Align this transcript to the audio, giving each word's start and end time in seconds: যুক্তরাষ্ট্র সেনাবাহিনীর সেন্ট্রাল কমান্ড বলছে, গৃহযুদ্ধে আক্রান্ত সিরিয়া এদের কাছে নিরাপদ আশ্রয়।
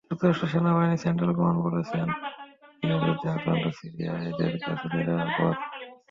যুক্তরাষ্ট্র 0.09 0.47
সেনাবাহিনীর 0.47 1.01
সেন্ট্রাল 1.03 1.31
কমান্ড 1.37 1.59
বলছে, 1.65 1.97
গৃহযুদ্ধে 2.81 3.27
আক্রান্ত 3.29 3.65
সিরিয়া 3.77 4.13
এদের 4.29 4.53
কাছে 4.65 4.85
নিরাপদ 4.93 5.25
আশ্রয়। 5.25 5.55